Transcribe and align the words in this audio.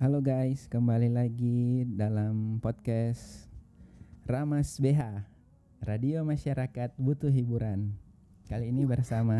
Halo 0.00 0.24
guys, 0.24 0.64
kembali 0.72 1.12
lagi 1.12 1.84
dalam 1.84 2.56
podcast 2.64 3.52
Ramas 4.24 4.80
BH 4.80 5.20
Radio 5.84 6.24
Masyarakat 6.24 6.96
Butuh 6.96 7.28
Hiburan 7.28 7.92
Kali 8.48 8.72
ini 8.72 8.88
bersama. 8.88 9.36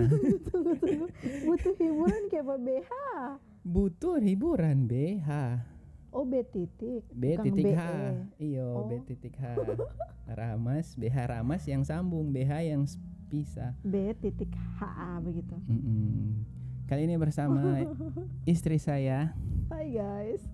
Butuh 1.49 1.73
hiburan 1.81 2.29
kayak 2.29 2.45
apa 2.45 2.57
BH? 2.61 2.91
Butuh 3.65 4.21
Hiburan 4.21 4.85
BH 4.85 5.29
Oh 6.13 6.23
B 6.23 6.45
titik. 6.45 7.03
B 7.09 7.25
bukan 7.35 7.45
titik 7.49 7.73
H 7.73 7.81
BE. 7.81 8.05
Iyo 8.39 8.69
Oh. 8.69 8.85
B 8.85 9.01
titik 9.03 9.35
H 9.35 9.45
Ramas 10.29 10.93
BH 10.95 11.17
Ramas 11.27 11.63
yang 11.65 11.83
sambung 11.83 12.29
BH 12.31 12.53
yang 12.69 12.85
pisah 13.27 13.73
B 13.81 14.13
titik 14.21 14.53
HA 14.77 15.19
begitu. 15.21 15.57
Mm-mm. 15.65 16.45
Kali 16.85 17.09
ini 17.09 17.17
bersama 17.17 17.81
istri 18.45 18.77
saya 18.77 19.33
Hai 19.67 19.89
guys. 19.91 20.45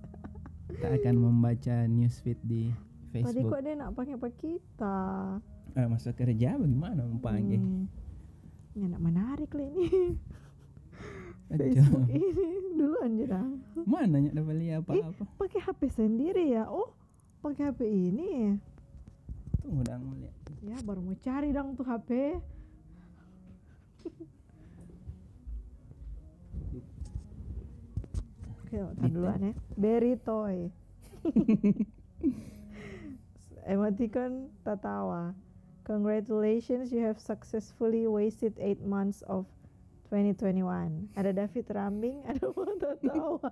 Kita 0.71 0.95
akan 0.95 1.15
membaca 1.19 1.77
newsfeed 1.85 2.39
di 2.41 2.71
Tadi 3.11 3.11
Facebook 3.19 3.51
kok 3.51 3.61
dia 3.61 3.75
nak 3.75 3.99
pakai 3.99 4.15
apa 4.15 4.29
kita? 4.31 4.97
Eh, 5.75 5.87
Masuk 5.87 6.15
kerja 6.15 6.55
bagaimana 6.55 7.03
mau 7.03 7.19
panggil 7.19 7.59
Hmm. 7.59 7.91
Ini 8.79 8.95
nak 8.95 9.03
menarik 9.03 9.51
lah 9.51 9.67
ini. 9.67 9.91
Facebook 11.49 12.05
ini 12.13 12.29
dulu 12.79 13.01
dah. 13.25 13.49
Mana 13.89 14.21
nyak 14.21 14.37
dapat 14.37 14.57
lihat 14.61 14.85
Eh, 14.93 15.01
apa-apa 15.01 15.25
pakai 15.41 15.61
HP 15.65 15.89
sendiri 15.89 16.53
ya? 16.53 16.69
Oh, 16.69 16.93
pakai 17.41 17.73
HP 17.73 17.89
ini. 17.89 18.61
Tunggu 19.65 19.81
dong 19.89 20.05
mau 20.05 20.13
lihat 20.21 20.37
Ya 20.61 20.77
baru 20.85 21.01
mau 21.01 21.17
cari 21.17 21.49
dong 21.57 21.73
tuh 21.73 21.89
HP. 21.89 22.37
Oke, 28.69 28.77
tar 28.77 29.09
duluan 29.09 29.41
ya. 29.41 29.57
Berry 29.81 30.21
toy. 30.21 30.69
Emoticon 33.69 34.53
tertawa. 34.65 35.33
Congratulations, 35.89 36.93
you 36.93 37.01
have 37.01 37.17
successfully 37.17 38.05
wasted 38.05 38.53
8 38.61 38.85
months 38.85 39.25
of 39.25 39.49
2021. 40.09 41.13
Ada 41.15 41.31
David 41.37 41.67
Rambing, 41.69 42.25
ada 42.25 42.43
mau 42.49 42.65
tertawa. 42.75 43.51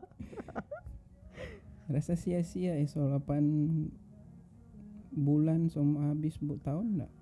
Rasa 1.92 2.18
sia-sia 2.18 2.74
eh 2.74 2.88
soal 2.88 3.12
8 3.14 5.14
bulan 5.14 5.70
sama 5.70 6.10
habis 6.10 6.34
bu 6.40 6.58
tahun 6.58 6.98
enggak? 6.98 7.12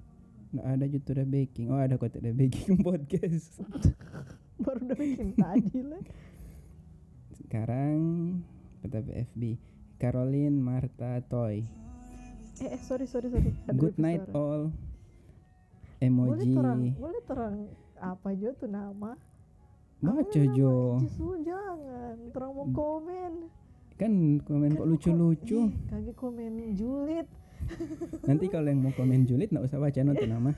Enggak 0.55 0.67
ada 0.71 0.85
jutu 0.89 1.09
udah 1.13 1.29
baking. 1.29 1.67
Oh 1.69 1.77
ada 1.77 1.99
kota 1.99 2.23
udah 2.23 2.33
baking 2.33 2.81
podcast. 2.87 3.59
Baru 4.63 4.87
udah 4.87 4.97
bikin 4.97 5.35
tadi 5.35 5.83
lah. 5.83 6.01
Sekarang 7.35 7.99
PTP 8.81 9.27
FB 9.35 9.43
Caroline 9.99 10.57
Marta 10.57 11.19
Toy. 11.27 11.67
Eh, 12.63 12.71
eh, 12.71 12.79
sorry, 12.87 13.11
sorry, 13.11 13.35
sorry. 13.35 13.51
Ada 13.67 13.75
Good 13.75 13.99
night 13.99 14.31
suara. 14.31 14.39
all. 14.39 14.63
Boleh 14.71 16.03
Emoji. 16.05 16.53
terang, 16.53 16.81
boleh 17.01 17.23
terang 17.27 17.57
apa 17.99 18.35
aja 18.35 18.51
tuh 18.57 18.71
nama? 18.71 19.17
Baca 20.03 20.41
nama? 20.41 20.55
Jo. 20.55 21.01
Jangan, 21.43 22.17
terang 22.35 22.53
mau 22.53 22.67
komen. 22.71 23.33
Kan 23.95 24.43
komen 24.43 24.75
kok 24.75 24.89
lucu-lucu. 24.91 25.71
Eh, 25.71 25.71
Kagak 25.87 26.17
komen 26.19 26.75
julid. 26.75 27.27
Nanti 28.29 28.47
kalau 28.51 28.69
yang 28.69 28.83
mau 28.83 28.93
komen 28.93 29.25
julid 29.25 29.49
nggak 29.49 29.65
usah 29.71 29.81
baca 29.81 29.99
nonton 30.03 30.29
nama. 30.29 30.53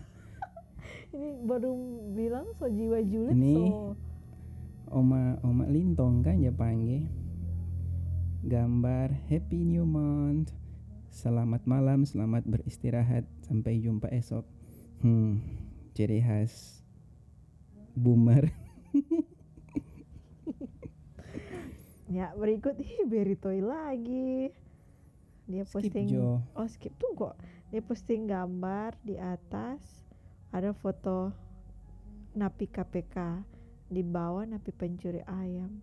Ini 1.16 1.28
baru 1.48 1.70
bilang 2.12 2.50
so 2.58 2.66
jiwa 2.68 3.00
julid 3.00 3.32
Ini 3.32 3.56
so. 3.72 3.94
Oma 4.92 5.38
Oma 5.40 5.64
Lintong 5.64 6.20
kan 6.20 6.36
ya 6.36 6.52
panggil 6.52 7.08
gambar 8.44 9.14
Happy 9.30 9.64
New 9.64 9.86
Month 9.88 10.52
Selamat 11.08 11.64
malam, 11.64 12.04
selamat 12.04 12.44
beristirahat 12.44 13.24
Sampai 13.48 13.80
jumpa 13.80 14.12
esok 14.12 14.44
Hmm, 15.00 15.40
ciri 15.96 16.20
khas 16.20 16.84
Boomer 17.96 18.52
Ya 22.06 22.30
berikut 22.38 22.78
ih 22.78 23.02
Beritoy 23.02 23.58
lagi. 23.60 24.54
Dia 25.50 25.66
Skip, 25.66 25.90
posting 25.90 26.06
Jo. 26.06 26.38
Oh 26.54 26.66
skip 26.70 26.94
tuh 27.02 27.12
kok. 27.18 27.34
Dia 27.74 27.82
posting 27.82 28.30
gambar 28.30 28.94
di 29.02 29.18
atas 29.18 29.82
ada 30.54 30.70
foto 30.70 31.34
napi 32.38 32.70
KPK 32.70 33.42
di 33.90 34.06
bawah 34.06 34.46
napi 34.46 34.70
pencuri 34.70 35.22
ayam. 35.26 35.82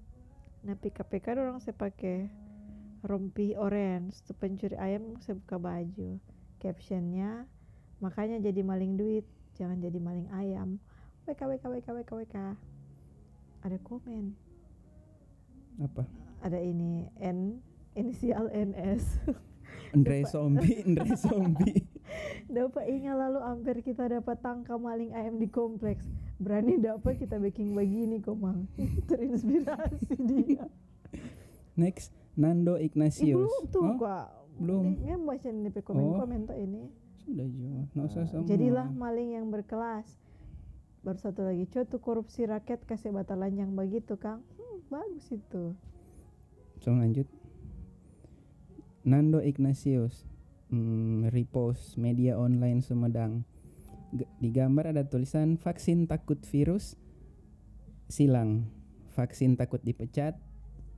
Napi 0.63 0.96
KPK 0.96 1.35
orang 1.35 1.59
saya 1.59 1.75
pakai 1.75 2.31
rompi 3.03 3.52
orange, 3.59 4.23
tuh 4.23 4.35
pencuri 4.40 4.79
ayam 4.79 5.19
saya 5.19 5.35
buka 5.35 5.59
baju. 5.59 6.23
Captionnya 6.63 7.44
makanya 8.00 8.40
jadi 8.40 8.63
maling 8.63 8.96
duit, 8.96 9.28
jangan 9.59 9.75
jadi 9.84 10.00
maling 10.00 10.31
ayam. 10.31 10.79
WK 11.23 11.41
WK 11.41 11.63
WK 11.69 11.88
WK 11.94 12.11
WK. 12.17 12.35
Ada 13.61 13.78
komen. 13.81 14.35
Apa? 15.79 16.06
ada 16.44 16.59
ini 16.59 17.07
N 17.17 17.63
inisial 17.95 18.51
NS 18.51 19.23
Andre. 19.95 20.28
Zombie 20.28 20.84
Andre 20.84 21.16
Zombie. 21.23 21.79
Dapat 22.45 22.84
ingat 22.91 23.16
lalu 23.16 23.39
hampir 23.39 23.75
kita 23.79 24.11
dapat 24.11 24.38
tangkap 24.38 24.75
maling 24.75 25.16
ayam 25.16 25.39
di 25.39 25.47
kompleks. 25.47 26.03
Berani 26.35 26.75
dapat 26.78 27.16
kita 27.16 27.40
baking 27.40 27.72
begini 27.72 28.19
komang 28.19 28.67
terinspirasi 29.09 30.19
dia. 30.19 30.67
Next 31.73 32.11
Nando 32.35 32.75
Ignatius. 32.75 33.40
Belum 33.40 33.63
tuh 33.72 33.81
Oh, 33.81 33.95
kok 33.95 34.28
belum. 34.59 34.84
ini 35.00 35.16
baca 35.17 35.47
nih 35.47 35.72
pe 35.72 35.79
komen 35.79 36.03
Oh. 36.03 36.19
komen 36.19 36.41
tuh 36.44 36.57
ini. 36.59 36.91
Sudah 37.17 37.47
Jo. 37.47 37.88
Nggak 37.90 38.05
usah 38.05 38.23
sama 38.28 38.44
jadilah 38.44 38.88
maling 38.91 39.29
yang 39.31 39.47
berkelas 39.47 40.05
baru 41.03 41.19
satu 41.19 41.44
lagi 41.44 41.68
tuh 41.68 42.00
korupsi 42.00 42.47
rakyat 42.47 42.88
kasih 42.88 43.12
batalan 43.12 43.52
yang 43.52 43.75
begitu 43.75 44.16
kang. 44.16 44.40
Hmm, 44.56 44.80
bagus 44.88 45.28
itu. 45.36 45.75
So 46.80 46.96
lanjut. 46.96 47.28
Nando 49.03 49.44
Ignatius 49.44 50.24
hmm, 50.72 51.28
Repost 51.28 52.00
media 52.00 52.40
online 52.40 52.80
Sumedang. 52.80 53.44
G- 54.16 54.31
Di 54.40 54.47
gambar 54.56 54.96
ada 54.96 55.03
tulisan 55.03 55.59
Vaksin 55.59 56.08
takut 56.08 56.40
virus 56.47 56.96
Silang. 58.08 58.72
Vaksin 59.12 59.59
takut 59.59 59.84
dipecat 59.84 60.40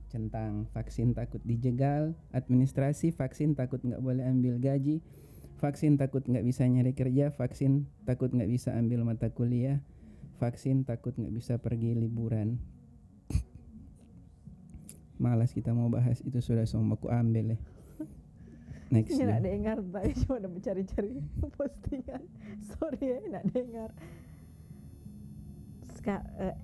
Centang. 0.06 0.70
Vaksin 0.70 1.18
takut 1.18 1.42
dijegal 1.42 2.14
Administrasi 2.30 3.10
Vaksin 3.10 3.58
takut 3.58 3.82
nggak 3.82 3.98
boleh 3.98 4.22
ambil 4.22 4.62
gaji. 4.62 5.02
Vaksin 5.58 5.98
takut 5.98 6.22
nggak 6.22 6.46
bisa 6.46 6.62
nyari 6.62 6.94
kerja 6.94 7.34
Vaksin 7.34 7.90
takut 8.06 8.30
nggak 8.30 8.46
bisa 8.46 8.70
ambil 8.70 9.02
mata 9.02 9.34
kuliah 9.34 9.82
Vaksin 10.36 10.84
takut 10.84 11.16
nggak 11.16 11.32
bisa 11.32 11.56
pergi 11.56 11.96
liburan 11.96 12.60
Malas 15.16 15.56
kita 15.56 15.72
mau 15.72 15.88
bahas 15.88 16.20
itu 16.20 16.36
sudah 16.44 16.68
sama 16.68 17.00
aku 17.00 17.08
ambil 17.08 17.56
ya. 17.56 17.58
Next. 18.92 19.16
Ini 19.16 19.24
nak 19.26 19.42
dengar 19.42 19.76
tadi 19.80 20.12
cuma 20.22 20.34
udah 20.44 20.50
mencari-cari 20.52 21.10
postingan. 21.56 22.22
Sorry 22.76 23.02
ya, 23.02 23.18
nak 23.32 23.44
dengar. 23.50 23.90
Ska, 25.98 26.22
eh, 26.38 26.54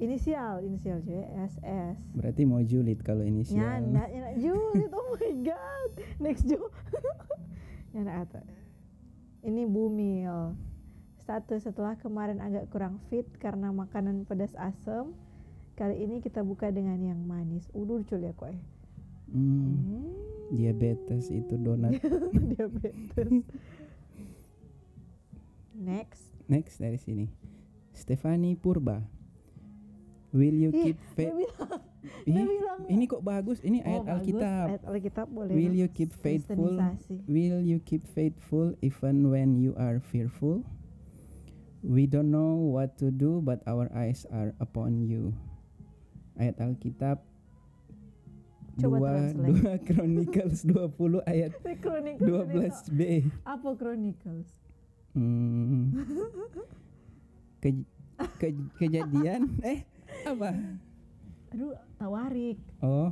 inisial, 0.00 0.64
inisial 0.64 1.02
cuy, 1.04 1.20
SS. 1.50 1.98
Berarti 2.16 2.42
mau 2.48 2.62
julid 2.62 3.02
kalau 3.04 3.26
ini 3.26 3.44
sih. 3.44 3.58
Ya, 3.58 3.76
nak, 3.82 4.08
ya 4.08 4.20
nak 4.24 4.36
julid. 4.40 4.88
Oh 4.94 5.18
my 5.18 5.32
god. 5.44 5.90
Next 6.22 6.46
Jo. 6.48 6.70
ya 7.92 8.00
nak. 8.06 8.32
Ini 9.44 9.66
Bumil. 9.66 10.69
Satu 11.30 11.62
setelah 11.62 11.94
kemarin 11.94 12.42
agak 12.42 12.66
kurang 12.74 12.98
fit 13.06 13.22
karena 13.38 13.70
makanan 13.70 14.26
pedas 14.26 14.50
asam. 14.58 15.14
Kali 15.78 16.02
ini 16.02 16.18
kita 16.18 16.42
buka 16.42 16.74
dengan 16.74 16.98
yang 16.98 17.22
manis. 17.22 17.70
Udah 17.70 18.02
lucu 18.02 18.18
ya 18.18 18.34
kok 18.34 18.50
eh. 18.50 18.58
Hmm, 19.30 20.10
diabetes 20.50 21.30
itu 21.30 21.54
donat. 21.54 21.94
Diabetes. 22.50 23.46
Next. 25.70 26.34
Next 26.50 26.82
dari 26.82 26.98
sini. 26.98 27.30
Stefani 27.94 28.58
Purba. 28.58 28.98
Will 30.34 30.58
you 30.58 30.74
keep 30.74 30.98
faith? 31.14 31.30
Ih, 32.26 32.42
bilang- 32.42 32.90
ini 32.90 33.06
kok 33.06 33.22
bagus. 33.22 33.62
Ini 33.62 33.86
Oh, 33.86 33.86
ayat 33.86 34.02
bagus. 34.02 34.14
Alkitab. 34.18 34.66
Ayat 34.66 34.82
Alkitab 34.82 35.26
boleh. 35.30 35.54
Will 35.54 35.78
you 35.78 35.86
keep 35.86 36.10
faithful? 36.10 36.74
Will 37.30 37.62
you 37.62 37.78
keep 37.78 38.02
faithful 38.02 38.74
even 38.82 39.30
when 39.30 39.54
you 39.54 39.78
are 39.78 40.02
fearful? 40.02 40.66
We 41.80 42.04
don't 42.04 42.28
know 42.28 42.60
what 42.60 43.00
to 43.00 43.08
do 43.08 43.40
but 43.40 43.64
our 43.64 43.88
eyes 43.92 44.28
are 44.28 44.52
upon 44.60 45.00
you. 45.00 45.32
Ayat 46.36 46.60
Alkitab 46.60 47.24
Coba 48.80 48.96
2 48.96 49.00
2 49.00 49.04
translate. 49.04 49.84
Chronicles 49.88 50.58
20 50.64 51.24
ayat 51.28 51.50
Chronicles 51.80 52.88
12b. 52.88 53.00
Apa 53.44 53.68
Chronicles? 53.76 54.48
Hmm. 55.12 55.90
Ke- 57.60 57.84
ke- 58.40 58.70
kejadian 58.78 59.52
eh 59.66 59.84
Apa? 60.24 60.52
Aduh, 61.50 61.74
tawarik. 61.98 62.60
Oh. 62.80 63.10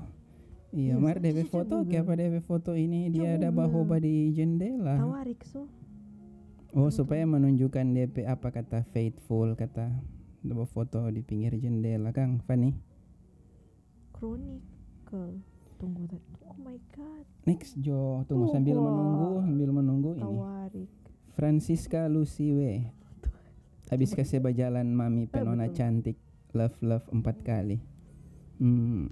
Iya, 0.68 0.94
Iya, 0.94 1.00
Mar 1.00 1.16
DP 1.16 1.48
foto 1.48 1.80
kayak 1.88 2.04
apa 2.04 2.12
DP 2.14 2.36
foto 2.44 2.76
ini 2.76 3.08
dia 3.08 3.34
Coba 3.34 3.36
ada 3.40 3.48
bahoba 3.48 3.96
di 3.96 4.36
jendela. 4.36 5.00
Tawarik 5.00 5.40
so. 5.48 5.64
Oh, 6.72 6.92
supaya 6.92 7.24
menunjukkan 7.24 7.86
DP 7.88 8.28
apa 8.28 8.52
kata 8.52 8.84
faithful 8.92 9.56
kata 9.56 9.88
foto 10.66 11.08
di 11.08 11.20
pinggir 11.20 11.56
jendela 11.56 12.12
Kang 12.12 12.40
Fani. 12.40 12.76
Chronicle. 14.12 15.40
Tunggu 15.78 16.04
tadi. 16.04 16.32
Oh 16.42 16.58
my 16.58 16.74
god. 16.90 17.24
Next 17.46 17.78
Jo, 17.78 18.26
tunggu 18.26 18.50
Oh, 18.50 18.52
sambil 18.52 18.76
wah. 18.76 18.84
menunggu, 18.84 19.30
sambil 19.40 19.70
menunggu 19.70 20.10
ini. 20.12 20.24
Tawarik. 20.26 20.90
Francisca 21.30 22.10
Luciwe. 22.10 22.90
Habis 23.88 24.12
kasih 24.12 24.42
berjalan 24.42 24.90
mami 24.90 25.24
penona 25.24 25.64
betul. 25.64 25.76
cantik. 25.76 26.18
Love 26.50 26.76
love 26.82 27.06
empat 27.08 27.36
kali. 27.40 27.78
Hmm. 28.58 29.06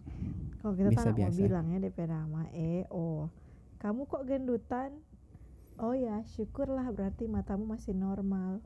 Kalau 0.59 0.75
kita 0.75 0.91
Bisa 0.91 1.01
tak 1.01 1.15
mau 1.15 1.19
biasa. 1.23 1.39
bilang 1.39 1.67
ya 1.71 1.79
DP 1.79 1.99
nama 2.05 2.43
E 2.51 2.73
O. 2.91 3.31
Kamu 3.79 4.05
kok 4.05 4.27
gendutan? 4.27 4.91
Oh 5.77 5.93
ya, 5.93 6.25
syukurlah 6.25 6.89
berarti 6.89 7.29
matamu 7.29 7.69
masih 7.69 7.93
normal. 7.93 8.65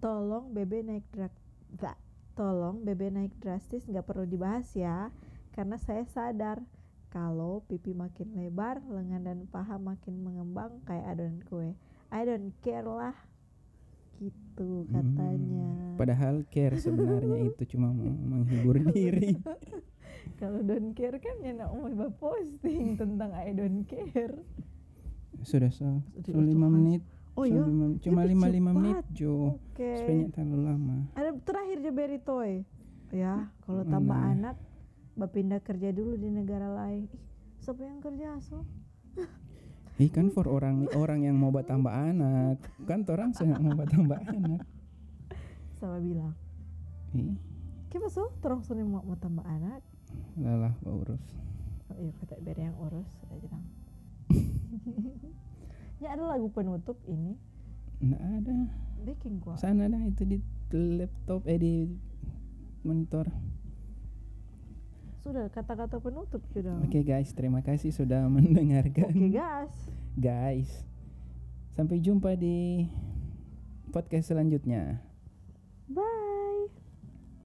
Tolong 0.00 0.52
bebe 0.52 0.80
naik 0.80 1.04
drak 1.12 1.34
Za- 1.76 2.00
Tolong 2.34 2.82
bebe 2.82 3.12
naik 3.12 3.36
drastis 3.38 3.86
nggak 3.86 4.08
perlu 4.08 4.24
dibahas 4.26 4.66
ya, 4.74 5.12
karena 5.54 5.78
saya 5.78 6.02
sadar 6.08 6.64
kalau 7.12 7.62
pipi 7.70 7.94
makin 7.94 8.34
lebar, 8.34 8.82
lengan 8.90 9.22
dan 9.22 9.38
paha 9.46 9.78
makin 9.78 10.18
mengembang 10.18 10.82
kayak 10.82 11.14
adonan 11.14 11.38
kue. 11.46 11.78
I 12.10 12.26
don't 12.26 12.50
care 12.58 12.82
lah, 12.82 13.14
gitu 14.18 14.88
katanya. 14.90 15.94
Hmm. 15.94 15.98
Padahal 16.00 16.42
care 16.50 16.74
sebenarnya 16.74 17.54
itu 17.54 17.62
cuma 17.76 17.94
menghibur 17.94 18.82
diri. 18.96 19.38
Kalau 20.42 20.58
don't 20.66 20.90
care 20.98 21.22
kan 21.22 21.38
ya 21.38 21.54
nak 21.54 21.70
mau 21.70 22.10
posting 22.18 22.98
tentang 22.98 23.30
I 23.30 23.54
don't 23.54 23.86
care. 23.86 24.34
Sudah 25.44 25.70
so, 25.70 26.00
so 26.24 26.34
lima 26.34 26.66
Tuhan. 26.66 26.72
menit. 26.72 27.02
Oh 27.34 27.42
so 27.42 27.50
iya, 27.50 27.60
lima- 27.60 27.98
cuma 27.98 28.20
lima 28.24 28.46
lima 28.48 28.70
menit 28.72 29.04
Jo. 29.12 29.58
Oke. 29.58 29.90
Sebenarnya 29.98 30.28
terlalu 30.32 30.58
lama. 30.64 30.96
Ada 31.12 31.30
terakhir 31.40 31.78
beri 31.90 32.18
toy. 32.18 32.52
Ya, 33.10 33.46
kalau 33.62 33.86
tambah 33.86 34.16
Mana? 34.16 34.32
anak, 34.50 34.56
bapindah 35.14 35.60
kerja 35.60 35.94
dulu 35.94 36.16
di 36.16 36.26
negara 36.26 36.66
lain. 36.66 37.06
Ih, 37.06 37.22
siapa 37.60 37.84
yang 37.84 38.02
kerja 38.02 38.40
so? 38.40 38.66
Ih 40.02 40.10
kan 40.10 40.26
for 40.28 40.50
orang 40.50 40.90
orang 40.92 41.22
yang 41.22 41.38
mau 41.38 41.54
buat 41.54 41.70
tambah 41.70 41.90
anak, 41.90 42.58
kan 42.82 43.06
orang 43.06 43.30
sangat 43.30 43.62
mau 43.62 43.70
buat 43.72 43.86
tambah 43.86 44.18
anak. 44.18 44.66
Sama 45.78 46.02
bilang. 46.02 46.34
Ih, 47.14 47.38
Kenapa 47.86 48.10
so? 48.10 48.26
Sini 48.66 48.82
mau, 48.82 49.06
mau 49.06 49.14
tambah 49.14 49.46
anak? 49.46 49.78
lelah 50.34 50.74
mau 50.82 50.98
urus. 50.98 51.22
Oh 51.86 51.98
iya, 51.98 52.10
kata 52.18 52.34
beri 52.42 52.66
yang 52.66 52.74
urus. 52.80 53.06
Saya 53.22 53.38
bilang. 53.38 53.62
ya 56.02 56.14
ada 56.14 56.24
lagu 56.26 56.50
penutup 56.50 56.98
ini. 57.06 57.38
Nggak 58.02 58.22
ada. 58.42 58.56
Bikin 59.04 59.40
gua. 59.40 59.54
Sana 59.60 59.86
dah 59.86 60.02
itu 60.04 60.22
di 60.24 60.38
laptop 60.72 61.46
eh 61.46 61.58
di 61.60 61.74
monitor. 62.84 63.28
Sudah 65.24 65.48
kata-kata 65.48 66.00
penutup 66.04 66.44
sudah. 66.52 66.76
Oke 66.84 67.00
guys, 67.00 67.32
terima 67.32 67.64
kasih 67.64 67.94
sudah 67.94 68.28
mendengarkan. 68.34 69.08
Oke, 69.08 69.32
gas. 69.32 69.72
Guys, 70.14 70.70
sampai 71.74 71.98
jumpa 71.98 72.36
di 72.36 72.86
podcast 73.88 74.30
selanjutnya. 74.30 75.00
Bye. 75.88 76.23